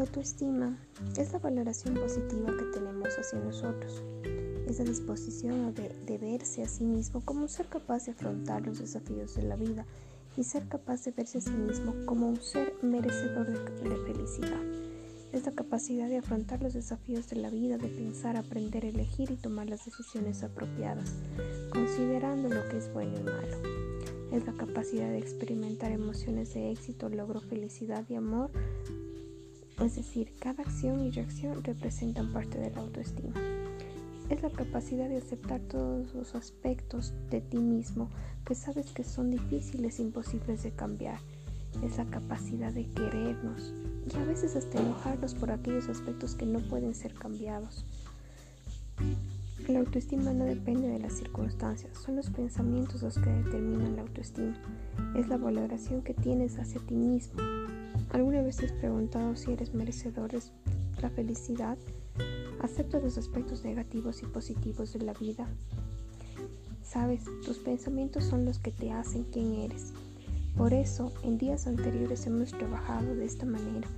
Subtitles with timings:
[0.00, 0.78] autoestima
[1.16, 4.02] es la valoración positiva que tenemos hacia nosotros.
[4.66, 8.78] Es la disposición de verse a sí mismo como un ser capaz de afrontar los
[8.78, 9.86] desafíos de la vida
[10.36, 14.60] y ser capaz de verse a sí mismo como un ser merecedor de, felicidad.
[15.32, 19.36] Es la capacidad de afrontar los desafíos de la vida, de pensar, aprender, elegir y
[19.36, 21.14] tomar las decisiones apropiadas,
[21.70, 23.56] considerando lo que es bueno y malo.
[24.32, 28.50] Es la capacidad de experimentar emociones de éxito, logro, felicidad y amor.
[29.82, 33.34] Es decir, cada acción y reacción representan parte de la autoestima
[34.28, 38.10] es la capacidad de aceptar todos los aspectos de ti mismo
[38.44, 41.20] que sabes que son difíciles e imposibles de cambiar.
[41.84, 43.72] Es la capacidad de querernos
[44.10, 47.84] y a veces hasta enojarnos por aquellos aspectos que no pueden ser cambiados.
[49.68, 54.54] La autoestima no depende de las circunstancias, son los pensamientos los que determinan la autoestima.
[55.16, 57.42] Es la valoración que tienes hacia ti mismo.
[58.10, 60.40] ¿Alguna vez te has preguntado si eres merecedor de
[61.02, 61.76] la felicidad?
[62.60, 65.48] Acepta los aspectos negativos y positivos de la vida.
[66.84, 69.92] Sabes, tus pensamientos son los que te hacen quien eres.
[70.56, 73.88] Por eso, en días anteriores hemos trabajado de esta manera,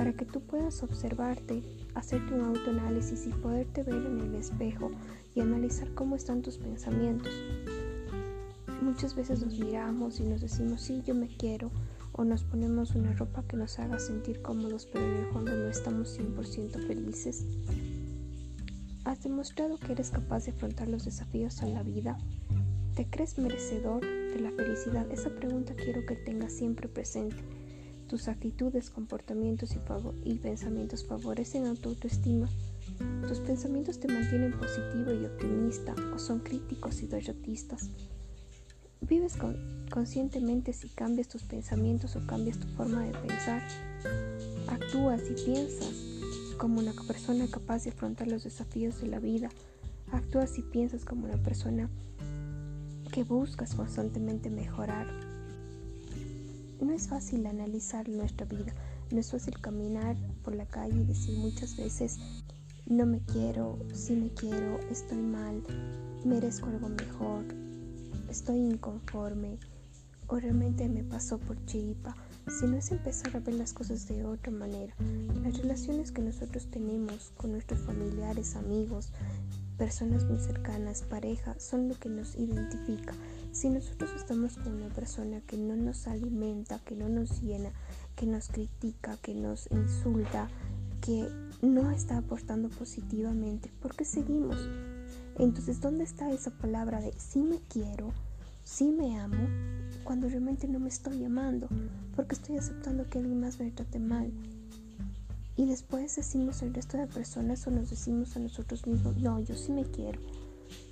[0.00, 1.62] para que tú puedas observarte,
[1.94, 4.90] hacerte un autoanálisis y poderte ver en el espejo
[5.34, 7.30] y analizar cómo están tus pensamientos.
[8.80, 11.70] Muchas veces nos miramos y nos decimos, sí, yo me quiero,
[12.12, 15.68] o nos ponemos una ropa que nos haga sentir cómodos, pero en el fondo no
[15.68, 17.44] estamos 100% felices.
[19.04, 22.16] ¿Has demostrado que eres capaz de afrontar los desafíos en la vida?
[22.96, 25.10] ¿Te crees merecedor de la felicidad?
[25.12, 27.59] Esa pregunta quiero que tengas siempre presente.
[28.10, 29.76] ¿Tus actitudes, comportamientos
[30.24, 32.48] y, pensamientos favorecen tu autoestima?
[33.28, 37.88] ¿Tus pensamientos te mantienen positivo y optimista o son críticos y derrotistas?
[39.00, 39.38] ¿Vives
[39.92, 43.62] conscientemente si cambias tus pensamientos o cambias tu forma de pensar?
[44.66, 45.94] ¿Actúas y piensas
[46.58, 49.50] como una persona capaz de afrontar los desafíos de la vida.
[50.10, 51.88] Actúas y piensas como una persona
[53.12, 55.29] que buscas constantemente mejorar.
[56.80, 58.72] No es fácil analizar nuestra vida,
[59.10, 62.18] no es fácil caminar por la calle y decir muchas veces,
[62.86, 65.62] no me quiero, sí me quiero, estoy mal,
[66.24, 67.44] merezco algo mejor,
[68.28, 69.58] estoy inconforme
[70.26, 72.16] o realmente me pasó por chiripa
[72.48, 74.94] sino es empezar a ver las cosas de otra manera.
[75.42, 79.12] Las relaciones que nosotros tenemos con nuestros familiares, amigos,
[79.80, 83.14] personas muy cercanas, pareja, son lo que nos identifica.
[83.50, 87.70] Si nosotros estamos con una persona que no nos alimenta, que no nos llena,
[88.14, 90.50] que nos critica, que nos insulta,
[91.00, 91.26] que
[91.62, 94.58] no está aportando positivamente, ¿por qué seguimos?
[95.38, 98.12] Entonces, ¿dónde está esa palabra de sí me quiero,
[98.62, 99.48] sí me amo?
[100.04, 101.68] cuando realmente no me estoy amando,
[102.16, 104.32] porque estoy aceptando que alguien más me trate mal.
[105.60, 109.54] Y después decimos al resto de personas o nos decimos a nosotros mismos, no, yo
[109.54, 110.18] sí me quiero.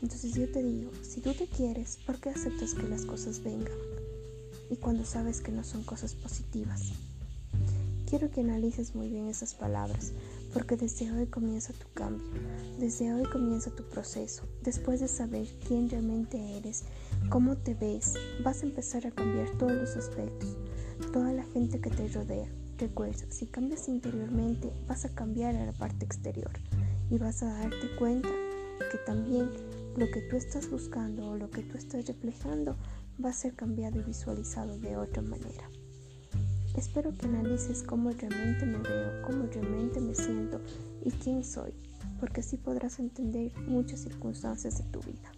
[0.00, 3.76] Entonces yo te digo, si tú te quieres, ¿por qué aceptas que las cosas vengan?
[4.70, 6.92] Y cuando sabes que no son cosas positivas.
[8.08, 10.12] Quiero que analices muy bien esas palabras,
[10.54, 12.24] porque desde hoy comienza tu cambio,
[12.78, 14.44] desde hoy comienza tu proceso.
[14.62, 16.84] Después de saber quién realmente eres,
[17.30, 20.56] cómo te ves, vas a empezar a cambiar todos los aspectos,
[21.12, 22.61] toda la gente que te rodea.
[23.30, 26.50] Si cambias interiormente, vas a cambiar a la parte exterior
[27.10, 28.28] y vas a darte cuenta
[28.90, 29.50] que también
[29.96, 32.74] lo que tú estás buscando o lo que tú estás reflejando
[33.24, 35.70] va a ser cambiado y visualizado de otra manera.
[36.76, 40.60] Espero que analices cómo realmente me veo, cómo realmente me siento
[41.04, 41.72] y quién soy,
[42.18, 45.30] porque así podrás entender muchas circunstancias de tu vida.